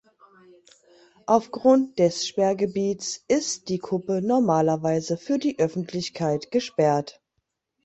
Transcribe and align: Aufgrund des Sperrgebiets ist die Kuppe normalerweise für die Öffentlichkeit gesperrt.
Aufgrund 1.27 1.99
des 1.99 2.25
Sperrgebiets 2.27 3.23
ist 3.27 3.69
die 3.69 3.77
Kuppe 3.77 4.23
normalerweise 4.23 5.15
für 5.15 5.37
die 5.37 5.59
Öffentlichkeit 5.59 6.49
gesperrt. 6.49 7.21